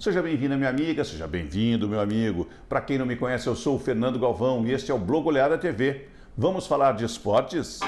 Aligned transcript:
Seja 0.00 0.22
bem-vinda, 0.22 0.56
minha 0.56 0.70
amiga, 0.70 1.04
seja 1.04 1.26
bem-vindo, 1.26 1.86
meu 1.86 2.00
amigo. 2.00 2.48
Para 2.66 2.80
quem 2.80 2.96
não 2.96 3.04
me 3.04 3.16
conhece, 3.16 3.46
eu 3.46 3.54
sou 3.54 3.76
o 3.76 3.78
Fernando 3.78 4.18
Galvão 4.18 4.66
e 4.66 4.72
este 4.72 4.90
é 4.90 4.94
o 4.94 4.98
Blog 4.98 5.28
Oleada 5.28 5.58
TV. 5.58 6.08
Vamos 6.34 6.66
falar 6.66 6.92
de 6.92 7.04
esportes? 7.04 7.80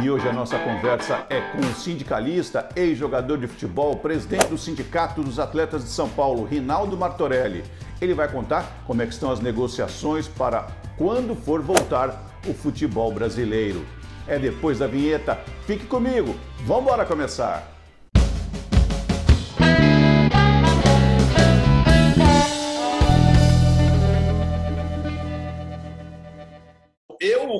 E 0.00 0.08
hoje 0.08 0.28
a 0.28 0.32
nossa 0.32 0.56
conversa 0.56 1.26
é 1.28 1.40
com 1.40 1.58
o 1.58 1.74
sindicalista, 1.74 2.68
ex-jogador 2.76 3.38
de 3.38 3.48
futebol, 3.48 3.96
presidente 3.96 4.46
do 4.46 4.56
Sindicato 4.56 5.20
dos 5.20 5.40
Atletas 5.40 5.82
de 5.82 5.90
São 5.90 6.08
Paulo, 6.08 6.44
Rinaldo 6.44 6.96
Martorelli. 6.96 7.64
Ele 8.00 8.14
vai 8.14 8.30
contar 8.30 8.84
como 8.86 9.02
é 9.02 9.04
estão 9.06 9.32
as 9.32 9.40
negociações 9.40 10.28
para 10.28 10.68
quando 10.96 11.34
for 11.34 11.60
voltar 11.60 12.38
o 12.46 12.54
futebol 12.54 13.10
brasileiro. 13.12 13.84
É 14.28 14.38
depois 14.38 14.78
da 14.78 14.86
vinheta. 14.86 15.36
Fique 15.66 15.86
comigo. 15.86 16.36
Vamos 16.64 16.84
embora 16.84 17.04
começar. 17.04 17.75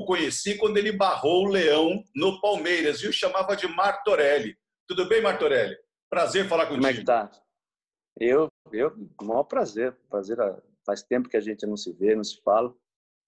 Conheci 0.06 0.56
quando 0.56 0.78
ele 0.78 0.92
barrou 0.92 1.44
o 1.44 1.50
Leão 1.50 2.02
no 2.14 2.40
Palmeiras 2.40 3.00
e 3.00 3.08
o 3.08 3.12
chamava 3.12 3.54
de 3.54 3.68
Martorelli. 3.68 4.56
Tudo 4.88 5.06
bem, 5.08 5.20
Martorelli? 5.20 5.76
Prazer 6.08 6.48
falar 6.48 6.66
contigo. 6.66 6.82
Como 6.82 6.92
é 6.92 6.98
que 6.98 7.04
tá? 7.04 7.30
Eu, 8.18 8.48
eu, 8.72 8.92
maior 9.20 9.44
prazer. 9.44 9.94
Prazer, 10.08 10.38
faz 10.86 11.02
tempo 11.02 11.28
que 11.28 11.36
a 11.36 11.40
gente 11.40 11.66
não 11.66 11.76
se 11.76 11.92
vê, 11.92 12.14
não 12.14 12.24
se 12.24 12.40
fala. 12.42 12.74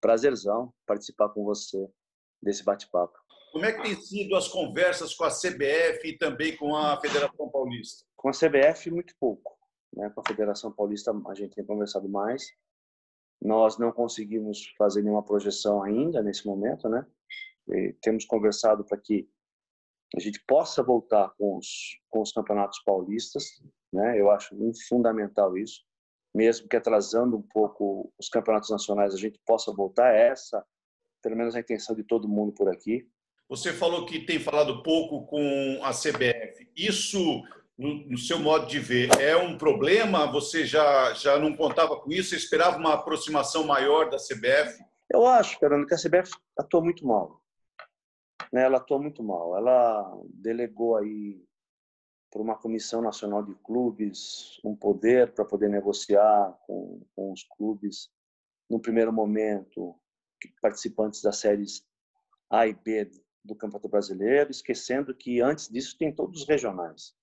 Prazerzão 0.01 0.73
participar 0.87 1.29
com 1.31 1.45
você 1.45 1.87
desse 2.43 2.65
bate-papo. 2.65 3.19
Como 3.53 3.65
é 3.65 3.73
que 3.73 3.83
tem 3.83 3.97
sido 4.01 4.37
as 4.37 4.47
conversas 4.49 5.15
com 5.15 5.25
a 5.25 5.31
CBF 5.31 6.07
e 6.07 6.17
também 6.17 6.57
com 6.57 6.77
a 6.77 7.01
Federação 7.01 7.49
Paulista? 7.51 8.05
Com 8.17 8.29
a 8.29 8.33
CBF, 8.33 8.91
muito 8.91 9.15
pouco. 9.19 9.59
Né? 9.95 10.09
Com 10.11 10.21
a 10.21 10.25
Federação 10.27 10.73
Paulista, 10.73 11.13
a 11.27 11.35
gente 11.35 11.55
tem 11.55 11.65
conversado 11.65 12.09
mais. 12.09 12.47
Nós 13.41 13.79
não 13.79 13.93
conseguimos 13.93 14.67
fazer 14.77 15.03
nenhuma 15.03 15.23
projeção 15.23 15.83
ainda 15.83 16.23
nesse 16.23 16.47
momento, 16.47 16.89
né? 16.89 17.07
E 17.69 17.95
temos 18.01 18.25
conversado 18.25 18.85
para 18.85 18.99
que 18.99 19.29
a 20.17 20.21
gente 20.21 20.43
possa 20.47 20.83
voltar 20.83 21.31
com 21.37 21.57
os, 21.57 21.99
com 22.09 22.21
os 22.23 22.33
campeonatos 22.33 22.81
paulistas, 22.83 23.63
né? 23.93 24.19
Eu 24.21 24.31
acho 24.31 24.57
fundamental 24.89 25.57
isso, 25.57 25.85
mesmo 26.35 26.69
que 26.69 26.77
atrasando 26.77 27.37
um 27.37 27.43
pouco 27.43 28.13
os 28.19 28.29
campeonatos 28.29 28.71
nacionais, 28.71 29.15
a 29.15 29.19
gente 29.19 29.41
possa 29.47 29.73
voltar. 29.73 30.15
É 30.15 30.29
essa, 30.29 30.65
pelo 31.23 31.37
menos 31.37 31.55
a 31.55 31.61
intenção 31.61 31.95
de 31.95 32.03
todo 32.03 32.29
mundo 32.29 32.53
por 32.53 32.69
aqui. 32.69 33.09
Você 33.49 33.73
falou 33.73 34.05
que 34.05 34.27
tem 34.27 34.39
falado 34.39 34.83
pouco 34.83 35.27
com 35.27 35.81
a 35.83 35.91
CBF. 35.91 36.71
Isso 36.77 37.43
no, 37.79 38.19
seu 38.19 38.41
modo 38.41 38.67
de 38.67 38.81
ver, 38.81 39.09
é 39.21 39.37
um 39.37 39.57
problema? 39.57 40.31
Você 40.33 40.67
já, 40.67 41.15
já 41.15 41.39
não 41.39 41.57
contava 41.57 41.97
com 41.97 42.11
isso? 42.11 42.31
Você 42.31 42.37
esperava 42.37 42.77
uma 42.77 42.95
aproximação 42.95 43.65
maior 43.65 44.11
da 44.11 44.17
CBF? 44.17 44.85
Eu 45.09 45.25
acho, 45.25 45.59
Fernando, 45.59 45.87
que 45.87 45.95
a 45.95 45.97
CBF 45.97 46.33
atuou 46.59 46.83
muito 46.83 47.07
mal. 47.07 47.41
Né? 48.53 48.65
Ela 48.65 48.79
atuou 48.79 49.01
muito 49.01 49.23
mal. 49.23 49.57
Ela 49.57 50.21
delegou 50.35 50.97
aí 50.97 51.41
para 52.31 52.43
uma 52.43 52.57
comissão 52.57 53.01
nacional 53.01 53.43
de 53.45 53.55
clubes 53.55 54.61
um 54.65 54.75
poder 54.75 55.33
para 55.33 55.45
poder 55.45 55.69
negociar 55.69 56.59
com, 56.67 57.01
com 57.15 57.33
os 57.33 57.45
clubes 57.45 58.11
no 58.69 58.81
primeiro 58.81 59.13
momento 59.13 59.95
participantes 60.61 61.23
das 61.23 61.39
séries 61.39 61.83
A 62.51 62.67
e 62.67 62.75
B 62.75 63.11
do 63.43 63.55
Campeonato 63.55 63.89
Brasileiro, 63.89 64.51
esquecendo 64.51 65.15
que 65.15 65.41
antes 65.41 65.69
disso 65.69 65.97
tem 65.97 66.15
todos 66.15 66.43
os 66.43 66.49
regionais. 66.49 67.15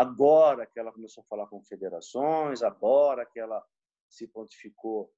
Agora 0.00 0.64
que 0.64 0.80
ela 0.80 0.90
começou 0.90 1.22
a 1.22 1.26
falar 1.26 1.46
com 1.46 1.62
federações, 1.62 2.62
agora 2.62 3.26
que 3.26 3.38
ela 3.38 3.62
se 4.08 4.26
pontificou 4.26 5.12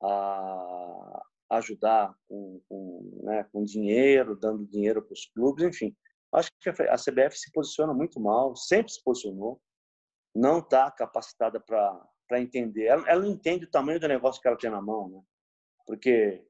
a 0.00 1.26
ajudar 1.50 2.16
com, 2.28 2.62
com, 2.68 3.20
né, 3.24 3.42
com 3.52 3.64
dinheiro, 3.64 4.36
dando 4.36 4.64
dinheiro 4.66 5.02
para 5.02 5.12
os 5.12 5.26
clubes, 5.26 5.64
enfim. 5.64 5.96
Acho 6.32 6.48
que 6.60 6.68
a 6.68 6.96
CBF 6.96 7.36
se 7.36 7.50
posiciona 7.50 7.92
muito 7.92 8.20
mal, 8.20 8.54
sempre 8.54 8.92
se 8.92 9.02
posicionou, 9.02 9.60
não 10.32 10.60
está 10.60 10.92
capacitada 10.92 11.58
para 11.58 12.40
entender. 12.40 12.84
Ela, 12.84 13.08
ela, 13.08 13.22
não 13.22 13.30
entende 13.32 13.64
o 13.64 13.70
tamanho 13.70 13.98
do 13.98 14.06
negócio 14.06 14.40
que 14.40 14.46
ela 14.46 14.56
tem 14.56 14.70
na 14.70 14.80
mão, 14.80 15.08
né? 15.08 15.20
porque 15.84 16.46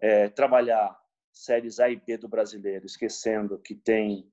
é, 0.00 0.30
trabalhar 0.30 0.98
séries 1.30 1.78
A 1.80 1.90
e 1.90 1.96
B 1.96 2.16
do 2.16 2.28
brasileiro, 2.28 2.86
esquecendo 2.86 3.58
que 3.58 3.74
tem 3.74 4.32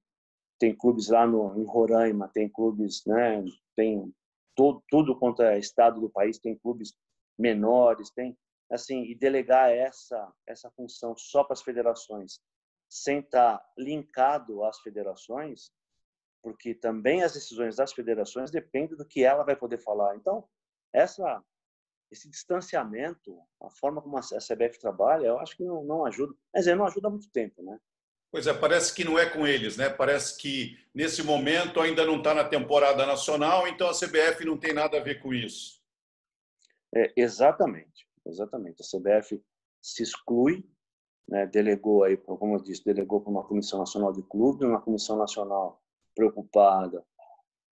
tem 0.62 0.76
clubes 0.76 1.10
lá 1.10 1.26
no, 1.26 1.60
em 1.60 1.66
Roraima, 1.66 2.30
tem 2.32 2.48
clubes, 2.48 3.04
né, 3.08 3.44
tem 3.76 4.14
todo, 4.56 4.84
tudo 4.88 5.18
quanto 5.18 5.42
é 5.42 5.58
estado 5.58 6.00
do 6.00 6.08
país, 6.08 6.38
tem 6.38 6.56
clubes 6.56 6.94
menores, 7.36 8.12
tem 8.12 8.38
assim, 8.70 9.02
e 9.06 9.16
delegar 9.16 9.72
essa 9.72 10.32
essa 10.46 10.70
função 10.70 11.18
só 11.18 11.44
para 11.44 11.54
as 11.54 11.64
federações, 11.64 12.40
sem 12.88 13.22
estar 13.22 13.58
tá 13.58 13.66
linkado 13.76 14.64
às 14.64 14.80
federações, 14.82 15.72
porque 16.44 16.76
também 16.76 17.24
as 17.24 17.34
decisões 17.34 17.78
das 17.78 17.92
federações 17.92 18.52
dependem 18.52 18.96
do 18.96 19.06
que 19.06 19.24
ela 19.24 19.44
vai 19.44 19.56
poder 19.56 19.80
falar. 19.80 20.16
Então, 20.16 20.48
essa 20.94 21.44
esse 22.12 22.30
distanciamento, 22.30 23.40
a 23.60 23.70
forma 23.72 24.02
como 24.02 24.18
a 24.18 24.22
CBF 24.22 24.78
trabalha, 24.80 25.28
eu 25.28 25.40
acho 25.40 25.58
que 25.58 25.64
não, 25.64 25.84
não 25.84 26.06
ajuda. 26.06 26.36
Mas 26.54 26.68
não 26.68 26.86
ajuda 26.86 27.08
há 27.08 27.12
muito 27.12 27.32
tempo, 27.32 27.64
né? 27.64 27.80
Pois 28.32 28.48
é, 28.48 28.54
parece 28.54 28.96
que 28.96 29.04
não 29.04 29.20
é 29.20 29.30
com 29.30 29.46
eles, 29.46 29.76
né? 29.76 29.90
Parece 29.90 30.38
que 30.38 30.78
nesse 30.96 31.22
momento 31.22 31.82
ainda 31.82 32.06
não 32.06 32.18
está 32.18 32.34
na 32.34 32.46
temporada 32.46 33.06
nacional, 33.06 33.68
então 33.68 33.90
a 33.90 33.94
CBF 33.94 34.46
não 34.46 34.58
tem 34.58 34.74
nada 34.74 34.98
a 34.98 35.04
ver 35.04 35.22
com 35.22 35.34
isso. 35.34 35.82
É, 36.96 37.12
exatamente, 37.18 38.08
exatamente. 38.26 38.82
A 38.82 38.98
CBF 38.98 39.44
se 39.82 40.04
exclui, 40.04 40.66
né? 41.28 41.46
delegou 41.46 42.06
aí, 42.06 42.16
como 42.16 42.56
eu 42.56 42.64
disse, 42.64 42.86
delegou 42.86 43.20
para 43.20 43.32
uma 43.32 43.44
comissão 43.44 43.80
nacional 43.80 44.14
de 44.14 44.24
clubes, 44.24 44.66
uma 44.66 44.82
comissão 44.82 45.18
nacional 45.18 45.84
preocupada 46.16 47.06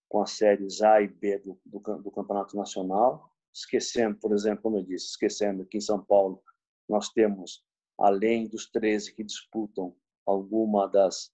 com 0.10 0.22
as 0.22 0.32
séries 0.32 0.82
A 0.82 1.02
e 1.02 1.08
B 1.08 1.38
do, 1.40 1.58
do, 1.66 1.80
do 2.02 2.12
campeonato 2.12 2.58
nacional, 2.58 3.32
esquecendo, 3.54 4.18
por 4.18 4.34
exemplo, 4.34 4.64
como 4.64 4.78
eu 4.78 4.84
disse, 4.84 5.08
esquecendo 5.08 5.66
que 5.66 5.78
em 5.78 5.82
São 5.82 6.04
Paulo 6.04 6.44
nós 6.88 7.10
temos 7.10 7.64
além 7.98 8.48
dos 8.48 8.70
13 8.70 9.14
que 9.14 9.24
disputam 9.24 9.96
alguma 10.30 10.88
das, 10.88 11.32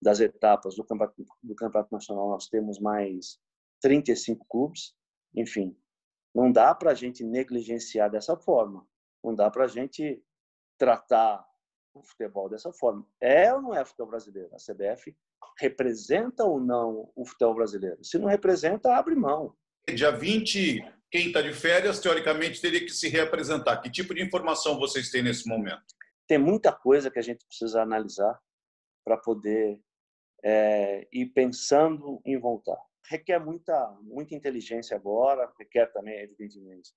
das 0.00 0.20
etapas 0.20 0.76
do 0.76 0.84
campeonato, 0.84 1.24
do 1.42 1.54
campeonato 1.54 1.92
Nacional, 1.92 2.30
nós 2.30 2.46
temos 2.46 2.78
mais 2.78 3.38
35 3.82 4.46
clubes. 4.48 4.94
Enfim, 5.34 5.76
não 6.34 6.50
dá 6.50 6.74
para 6.74 6.92
a 6.92 6.94
gente 6.94 7.24
negligenciar 7.24 8.10
dessa 8.10 8.36
forma. 8.36 8.86
Não 9.22 9.34
dá 9.34 9.50
para 9.50 9.64
a 9.64 9.68
gente 9.68 10.22
tratar 10.78 11.44
o 11.92 12.02
futebol 12.02 12.48
dessa 12.48 12.72
forma. 12.72 13.04
É 13.20 13.52
ou 13.52 13.60
não 13.60 13.74
é 13.74 13.84
futebol 13.84 14.08
brasileiro? 14.08 14.50
A 14.54 14.58
CBF 14.58 15.16
representa 15.58 16.44
ou 16.44 16.60
não 16.60 17.10
o 17.16 17.26
futebol 17.26 17.54
brasileiro? 17.54 18.02
Se 18.04 18.18
não 18.18 18.28
representa, 18.28 18.96
abre 18.96 19.14
mão. 19.16 19.54
Dia 19.92 20.12
20, 20.12 20.84
quem 21.10 21.28
está 21.28 21.40
de 21.40 21.52
férias, 21.52 21.98
teoricamente, 21.98 22.60
teria 22.60 22.80
que 22.80 22.90
se 22.90 23.08
reapresentar. 23.08 23.80
Que 23.80 23.90
tipo 23.90 24.14
de 24.14 24.22
informação 24.22 24.78
vocês 24.78 25.10
têm 25.10 25.22
nesse 25.22 25.48
momento? 25.48 25.97
Tem 26.28 26.38
muita 26.38 26.72
coisa 26.72 27.10
que 27.10 27.18
a 27.18 27.22
gente 27.22 27.44
precisa 27.46 27.82
analisar 27.82 28.38
para 29.04 29.16
poder 29.16 29.80
é, 30.44 31.08
ir 31.10 31.26
pensando 31.30 32.20
em 32.24 32.38
voltar. 32.38 32.78
Requer 33.10 33.38
muita, 33.38 33.90
muita 34.02 34.34
inteligência 34.34 34.94
agora, 34.94 35.50
requer 35.58 35.86
também, 35.86 36.20
evidentemente, 36.20 36.92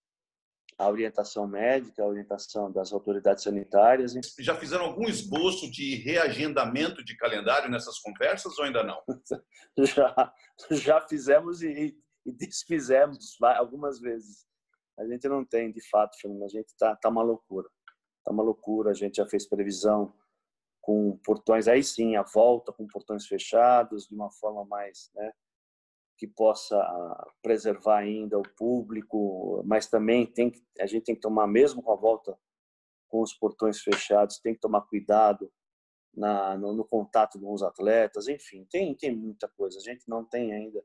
a 0.77 0.89
orientação 0.89 1.47
médica, 1.47 2.03
a 2.03 2.07
orientação 2.07 2.69
das 2.71 2.91
autoridades 2.91 3.43
sanitárias. 3.43 4.13
Já 4.39 4.55
fizeram 4.55 4.85
algum 4.85 5.07
esboço 5.07 5.71
de 5.71 5.95
reagendamento 5.95 7.03
de 7.03 7.15
calendário 7.15 7.69
nessas 7.69 7.99
conversas 7.99 8.57
ou 8.57 8.65
ainda 8.65 8.83
não? 8.83 9.01
já, 9.79 10.33
já 10.71 11.01
fizemos 11.07 11.61
e, 11.61 11.97
e 12.25 12.31
desfizemos 12.33 13.37
algumas 13.41 13.99
vezes. 14.01 14.45
A 14.99 15.05
gente 15.05 15.27
não 15.29 15.45
tem, 15.45 15.71
de 15.71 15.87
fato, 15.89 16.17
a 16.43 16.47
gente 16.49 16.67
está 16.67 16.95
tá 16.97 17.09
uma 17.09 17.23
loucura. 17.23 17.69
Tá 18.23 18.31
uma 18.31 18.43
loucura. 18.43 18.91
A 18.91 18.93
gente 18.93 19.17
já 19.17 19.25
fez 19.27 19.47
previsão 19.47 20.13
com 20.81 21.17
portões, 21.23 21.67
aí 21.67 21.83
sim, 21.83 22.15
a 22.15 22.23
volta 22.23 22.73
com 22.73 22.87
portões 22.87 23.27
fechados, 23.27 24.07
de 24.07 24.15
uma 24.15 24.31
forma 24.31 24.65
mais, 24.65 25.11
né, 25.13 25.31
que 26.17 26.27
possa 26.27 26.77
preservar 27.41 27.99
ainda 27.99 28.37
o 28.37 28.43
público, 28.57 29.63
mas 29.65 29.87
também 29.87 30.25
tem 30.25 30.51
a 30.79 30.87
gente 30.87 31.03
tem 31.03 31.15
que 31.15 31.21
tomar, 31.21 31.47
mesmo 31.47 31.83
com 31.83 31.91
a 31.91 31.95
volta 31.95 32.37
com 33.07 33.21
os 33.21 33.33
portões 33.33 33.81
fechados, 33.81 34.39
tem 34.39 34.53
que 34.53 34.59
tomar 34.59 34.81
cuidado 34.81 35.51
na, 36.15 36.57
no, 36.57 36.73
no, 36.73 36.85
contato 36.85 37.39
com 37.39 37.53
os 37.53 37.61
atletas, 37.61 38.27
enfim, 38.27 38.65
tem, 38.69 38.95
tem 38.95 39.15
muita 39.15 39.47
coisa. 39.49 39.77
A 39.77 39.81
gente 39.81 40.07
não 40.07 40.23
tem 40.23 40.53
ainda, 40.53 40.83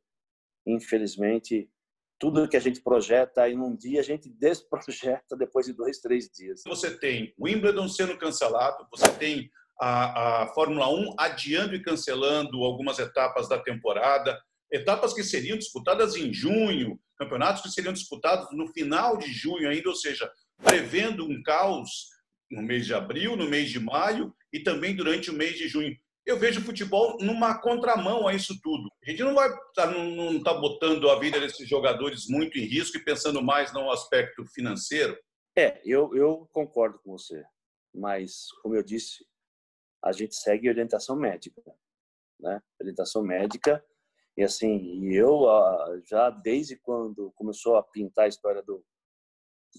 infelizmente, 0.67 1.71
tudo 2.19 2.49
que 2.49 2.57
a 2.57 2.61
gente 2.61 2.81
projeta 2.81 3.49
em 3.49 3.59
um 3.59 3.77
dia, 3.77 4.01
a 4.01 4.05
gente 4.05 4.29
desprojeta 4.29 5.37
depois 5.37 5.67
de 5.67 5.73
dois, 5.73 5.99
três 5.99 6.31
dias. 6.31 6.63
Você 6.67 6.97
tem 6.97 7.35
Wimbledon 7.39 7.89
sendo 7.89 8.17
cancelado, 8.17 8.87
você 8.91 9.09
tem 9.13 9.51
a, 9.81 10.43
a 10.43 10.47
Fórmula 10.49 10.89
1 10.89 11.15
adiando 11.19 11.75
e 11.75 11.83
cancelando 11.83 12.65
algumas 12.65 12.99
etapas 12.99 13.49
da 13.49 13.59
temporada, 13.59 14.39
etapas 14.73 15.13
que 15.13 15.23
seriam 15.23 15.59
disputadas 15.59 16.17
em 16.17 16.33
junho, 16.33 16.99
campeonatos 17.19 17.63
que 17.63 17.71
seriam 17.71 17.93
disputados 17.93 18.49
no 18.53 18.69
final 18.69 19.17
de 19.17 19.33
junho 19.33 19.69
ainda, 19.69 19.89
ou 19.89 19.95
seja, 19.95 20.31
prevendo 20.63 21.25
um 21.25 21.43
caos 21.43 22.09
no 22.51 22.63
mês 22.63 22.87
de 22.87 22.95
abril, 22.95 23.37
no 23.37 23.49
mês 23.49 23.71
de 23.71 23.81
maio 23.81 24.35
e 24.53 24.61
também 24.61 24.95
durante 24.95 25.31
o 25.31 25.35
mês 25.35 25.57
de 25.57 25.69
junho. 25.69 25.95
Eu 26.27 26.37
vejo 26.37 26.61
o 26.61 26.65
futebol 26.65 27.17
numa 27.21 27.57
contramão 27.61 28.27
a 28.27 28.35
isso 28.35 28.61
tudo. 28.61 28.91
A 29.07 29.11
gente 29.11 29.23
não 29.23 29.33
vai 29.33 29.49
tá, 29.75 29.87
não 29.87 30.39
está 30.39 30.53
botando 30.53 31.09
a 31.09 31.21
vida 31.21 31.39
desses 31.39 31.69
jogadores 31.69 32.27
muito 32.29 32.59
em 32.59 32.65
risco 32.65 32.97
e 32.97 33.05
pensando 33.05 33.41
mais 33.41 33.73
no 33.73 33.91
aspecto 33.93 34.45
financeiro. 34.47 35.17
É, 35.57 35.81
eu, 35.85 36.15
eu 36.17 36.49
concordo 36.53 36.99
com 36.99 37.13
você, 37.13 37.45
mas 37.95 38.49
como 38.61 38.75
eu 38.75 38.83
disse, 38.83 39.25
a 40.05 40.11
gente 40.11 40.35
segue 40.35 40.69
orientação 40.69 41.15
médica, 41.15 41.63
né? 42.41 42.61
Orientação 42.81 43.23
médica 43.23 43.83
e 44.37 44.43
assim, 44.43 44.77
e 44.77 45.15
eu 45.15 45.49
ah, 45.49 46.01
já 46.05 46.29
desde 46.29 46.77
quando 46.77 47.33
começou 47.37 47.77
a 47.77 47.83
pintar 47.83 48.27
a 48.27 48.29
história 48.29 48.63
do, 48.63 48.85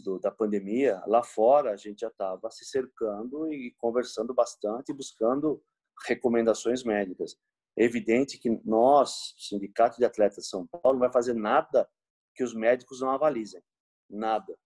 do 0.03 0.17
da 0.17 0.31
pandemia, 0.31 1.03
lá 1.05 1.21
fora 1.21 1.71
a 1.71 1.77
gente 1.77 1.99
já 1.99 2.07
estava 2.07 2.49
se 2.49 2.65
cercando 2.65 3.53
e 3.53 3.75
conversando 3.77 4.33
bastante, 4.33 4.93
buscando 4.93 5.61
recomendações 6.05 6.83
médicas. 6.83 7.37
É 7.77 7.83
evidente 7.83 8.37
que 8.37 8.49
nós, 8.65 9.35
Sindicato 9.37 9.97
de 9.97 10.05
Atletas 10.05 10.43
de 10.43 10.49
São 10.49 10.67
Paulo, 10.67 10.93
não 10.93 10.99
vai 10.99 11.11
fazer 11.11 11.33
nada 11.33 11.87
que 12.35 12.43
os 12.43 12.53
médicos 12.53 13.01
não 13.01 13.11
avalizem. 13.11 13.61
Nada. 14.09 14.57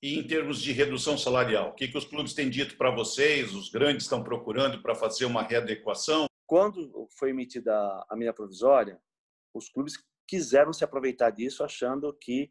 E 0.00 0.16
em 0.18 0.26
termos 0.26 0.60
de 0.60 0.70
redução 0.72 1.18
salarial, 1.18 1.70
o 1.70 1.74
que, 1.74 1.88
que 1.88 1.98
os 1.98 2.04
clubes 2.04 2.32
têm 2.32 2.48
dito 2.48 2.76
para 2.76 2.94
vocês? 2.94 3.52
Os 3.52 3.68
grandes 3.68 4.04
estão 4.04 4.22
procurando 4.22 4.80
para 4.80 4.94
fazer 4.94 5.24
uma 5.24 5.42
readequação? 5.42 6.26
Quando 6.46 7.08
foi 7.18 7.30
emitida 7.30 7.72
a 8.08 8.14
medida 8.14 8.32
provisória, 8.32 9.00
os 9.52 9.68
clubes 9.68 9.94
quiseram 10.26 10.72
se 10.72 10.84
aproveitar 10.84 11.30
disso, 11.30 11.64
achando 11.64 12.12
que 12.12 12.50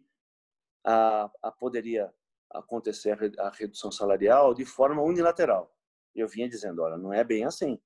a, 0.86 1.32
a 1.42 1.52
poderia 1.52 2.14
acontecer 2.52 3.18
a 3.40 3.50
redução 3.50 3.92
salarial 3.92 4.54
de 4.54 4.66
forma 4.66 5.02
unilateral. 5.02 5.77
Eu 6.18 6.28
vinha 6.28 6.50
dizendo, 6.50 6.82
olha, 6.82 6.98
não 6.98 7.14
é 7.14 7.24
bem 7.24 7.46
assim. 7.46 7.80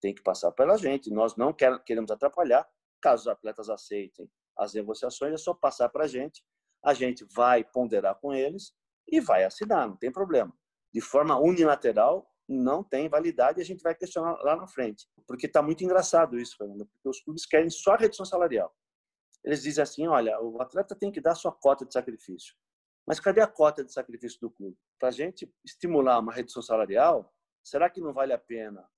Tem 0.00 0.14
que 0.14 0.22
passar 0.22 0.52
pela 0.52 0.76
gente. 0.76 1.10
Nós 1.10 1.36
não 1.36 1.52
queremos 1.52 2.10
atrapalhar. 2.10 2.68
Caso 3.00 3.22
os 3.22 3.28
atletas 3.28 3.70
aceitem 3.70 4.30
as 4.58 4.74
negociações, 4.74 5.32
é 5.32 5.36
só 5.36 5.54
passar 5.54 5.88
para 5.88 6.04
a 6.04 6.08
gente. 6.08 6.44
A 6.84 6.92
gente 6.92 7.24
vai 7.32 7.62
ponderar 7.62 8.16
com 8.16 8.34
eles 8.34 8.72
e 9.06 9.20
vai 9.20 9.44
assinar, 9.44 9.88
não 9.88 9.96
tem 9.96 10.10
problema. 10.10 10.52
De 10.92 11.00
forma 11.00 11.38
unilateral, 11.38 12.28
não 12.48 12.82
tem 12.82 13.08
validade 13.08 13.60
e 13.60 13.62
a 13.62 13.64
gente 13.64 13.82
vai 13.82 13.94
questionar 13.94 14.32
lá 14.42 14.56
na 14.56 14.66
frente. 14.66 15.06
Porque 15.26 15.46
está 15.46 15.62
muito 15.62 15.84
engraçado 15.84 16.38
isso, 16.38 16.56
Fernando, 16.56 16.86
porque 16.86 17.08
os 17.08 17.20
clubes 17.20 17.46
querem 17.46 17.70
só 17.70 17.94
redução 17.94 18.26
salarial. 18.26 18.74
Eles 19.44 19.62
dizem 19.62 19.82
assim, 19.82 20.06
olha, 20.06 20.40
o 20.40 20.60
atleta 20.60 20.96
tem 20.96 21.12
que 21.12 21.20
dar 21.20 21.34
sua 21.34 21.52
cota 21.52 21.84
de 21.84 21.92
sacrifício. 21.92 22.54
Mas 23.06 23.20
cadê 23.20 23.40
a 23.40 23.46
cota 23.46 23.84
de 23.84 23.92
sacrifício 23.92 24.40
do 24.40 24.50
clube? 24.50 24.76
Para 24.98 25.08
a 25.08 25.12
gente 25.12 25.50
estimular 25.64 26.18
uma 26.18 26.32
redução 26.32 26.62
salarial, 26.62 27.32
será 27.62 27.90
que 27.90 28.00
não 28.00 28.12
vale 28.12 28.32
a 28.32 28.38
pena 28.38 28.88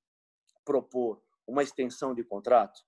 propor 0.65 1.23
uma 1.47 1.63
extensão 1.63 2.15
de 2.15 2.25
contrato? 2.25 2.81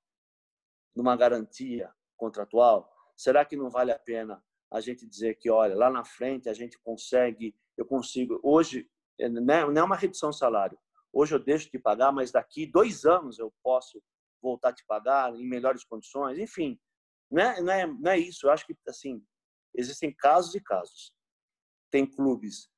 Numa 0.95 1.17
garantia 1.17 1.93
contratual? 2.17 2.93
Será 3.17 3.45
que 3.45 3.57
não 3.57 3.71
vale 3.71 3.93
a 3.93 3.99
pena 3.99 4.45
a 4.71 4.81
gente 4.81 5.07
dizer 5.07 5.35
que, 5.35 5.51
olha, 5.51 5.75
lá 5.75 5.91
na 5.91 6.05
frente 6.05 6.49
a 6.49 6.55
gente 6.55 6.79
consegue, 6.79 7.55
eu 7.77 7.85
consigo, 7.85 8.41
hoje 8.43 8.91
é, 9.19 9.29
não 9.29 9.55
é 9.55 9.83
uma 9.83 9.97
redução 9.97 10.31
de 10.31 10.39
salário. 10.39 10.79
Hoje 11.13 11.35
eu 11.35 11.39
deixo 11.39 11.71
de 11.71 11.79
pagar, 11.79 12.11
mas 12.11 12.31
daqui 12.31 12.67
dois 12.67 13.05
anos 13.05 13.39
eu 13.39 13.53
posso 13.63 14.03
voltar 14.41 14.71
a 14.71 14.73
te 14.73 14.85
pagar 14.87 15.35
em 15.35 15.47
melhores 15.47 15.85
condições. 15.85 16.39
Enfim, 16.39 16.81
não 17.31 17.43
é, 17.43 17.61
não 17.61 17.73
é, 17.73 17.87
não 17.87 18.11
é 18.11 18.19
isso. 18.19 18.47
Eu 18.47 18.51
acho 18.51 18.67
que 18.67 18.75
assim 18.89 19.23
existem 19.75 20.15
casos 20.15 20.55
e 20.55 20.61
casos. 20.61 21.15
Tem 21.91 22.07
clubes 22.07 22.71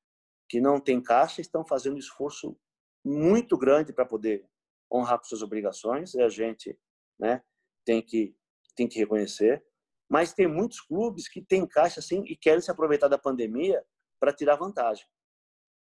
que 0.48 0.60
não 0.60 0.80
têm 0.80 1.02
caixa 1.02 1.40
estão 1.40 1.64
fazendo 1.64 1.98
esforço 1.98 2.56
muito 3.04 3.56
grande 3.58 3.92
para 3.92 4.06
poder 4.06 4.48
honrar 4.90 5.18
com 5.18 5.24
suas 5.24 5.42
obrigações 5.42 6.14
e 6.14 6.22
a 6.22 6.28
gente 6.28 6.78
né, 7.18 7.42
tem 7.84 8.00
que 8.00 8.36
tem 8.76 8.88
que 8.88 8.98
reconhecer. 8.98 9.64
Mas 10.08 10.34
tem 10.34 10.46
muitos 10.46 10.80
clubes 10.80 11.28
que 11.28 11.40
têm 11.42 11.66
caixa 11.66 12.00
assim 12.00 12.24
e 12.26 12.36
querem 12.36 12.60
se 12.60 12.70
aproveitar 12.70 13.08
da 13.08 13.18
pandemia 13.18 13.84
para 14.20 14.32
tirar 14.32 14.56
vantagem. 14.56 15.06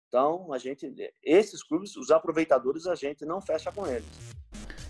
Então, 0.08 0.52
a 0.52 0.58
gente, 0.58 0.94
esses 1.22 1.62
clubes, 1.62 1.96
os 1.96 2.10
aproveitadores, 2.10 2.86
a 2.86 2.94
gente 2.94 3.24
não 3.24 3.40
fecha 3.40 3.72
com 3.72 3.86
eles. 3.86 4.33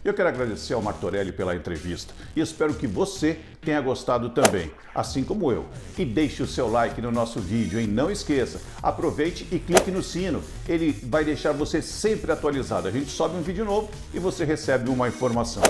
Eu 0.04 0.12
quero 0.12 0.28
agradecer 0.28 0.74
ao 0.74 0.82
Martorelli 0.82 1.32
pela 1.32 1.56
entrevista 1.56 2.12
e 2.36 2.40
espero 2.40 2.74
que 2.74 2.86
você 2.86 3.38
tenha 3.62 3.80
gostado 3.80 4.28
também, 4.28 4.70
assim 4.94 5.24
como 5.24 5.50
eu. 5.50 5.64
E 5.96 6.04
deixe 6.04 6.42
o 6.42 6.46
seu 6.46 6.70
like 6.70 7.00
no 7.00 7.10
nosso 7.10 7.40
vídeo, 7.40 7.80
hein? 7.80 7.86
Não 7.86 8.10
esqueça, 8.10 8.60
aproveite 8.82 9.48
e 9.50 9.58
clique 9.58 9.90
no 9.90 10.02
sino. 10.02 10.42
Ele 10.68 10.92
vai 11.04 11.24
deixar 11.24 11.52
você 11.52 11.80
sempre 11.80 12.30
atualizado. 12.30 12.86
A 12.86 12.90
gente 12.90 13.10
sobe 13.10 13.34
um 13.34 13.40
vídeo 13.40 13.64
novo 13.64 13.88
e 14.12 14.18
você 14.18 14.44
recebe 14.44 14.90
uma 14.90 15.08
informação. 15.08 15.62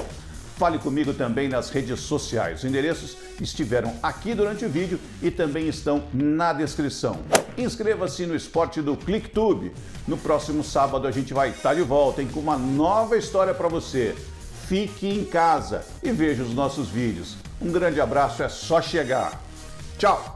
Fale 0.57 0.81
comigo 0.81 1.15
também 1.15 1.49
nas 1.49 1.71
redes 1.71 2.01
sociais. 2.01 2.59
Os 2.59 2.65
endereços 2.65 3.17
estiveram 3.41 3.95
aqui 4.03 4.35
durante 4.35 4.65
o 4.65 4.69
vídeo 4.69 4.99
e 5.23 5.31
também 5.31 5.69
estão 5.69 6.03
na 6.13 6.53
descrição. 6.53 7.21
Inscreva-se 7.57 8.27
no 8.27 8.35
esporte 8.35 8.83
do 8.83 8.97
ClickTube. 8.97 9.73
No 10.07 10.17
próximo 10.17 10.65
sábado 10.65 11.07
a 11.07 11.11
gente 11.11 11.33
vai 11.33 11.51
estar 11.51 11.75
de 11.75 11.83
volta 11.83 12.23
hein, 12.23 12.29
com 12.33 12.41
uma 12.41 12.59
nova 12.59 13.17
história 13.17 13.55
para 13.55 13.69
você. 13.69 14.15
Fique 14.67 15.09
em 15.09 15.25
casa 15.25 15.85
e 16.03 16.11
veja 16.11 16.43
os 16.43 16.55
nossos 16.55 16.89
vídeos. 16.89 17.37
Um 17.61 17.71
grande 17.71 18.01
abraço, 18.01 18.43
é 18.43 18.49
só 18.49 18.81
chegar. 18.81 19.41
Tchau! 19.99 20.34